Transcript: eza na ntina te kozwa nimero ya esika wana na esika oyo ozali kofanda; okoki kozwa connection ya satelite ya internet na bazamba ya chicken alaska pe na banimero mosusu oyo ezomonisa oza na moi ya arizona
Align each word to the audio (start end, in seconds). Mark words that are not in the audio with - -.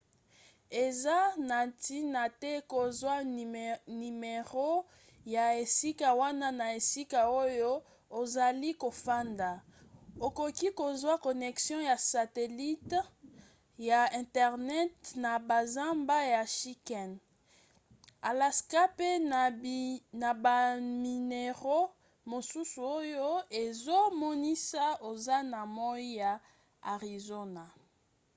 eza 0.83 1.19
na 1.49 1.57
ntina 1.69 2.23
te 2.41 2.53
kozwa 2.73 3.15
nimero 3.99 4.67
ya 5.35 5.45
esika 5.63 6.07
wana 6.21 6.47
na 6.59 6.65
esika 6.79 7.19
oyo 7.43 7.71
ozali 8.19 8.69
kofanda; 8.83 9.51
okoki 10.27 10.67
kozwa 10.79 11.13
connection 11.25 11.81
ya 11.91 11.97
satelite 12.11 12.99
ya 13.89 14.01
internet 14.21 14.95
na 15.23 15.31
bazamba 15.49 16.17
ya 16.33 16.43
chicken 16.57 17.09
alaska 18.29 18.81
pe 18.97 19.09
na 20.23 20.29
banimero 20.43 21.79
mosusu 22.31 22.79
oyo 22.99 23.29
ezomonisa 23.63 24.85
oza 25.09 25.37
na 25.51 25.59
moi 25.77 26.05
ya 26.21 26.31
arizona 26.93 27.63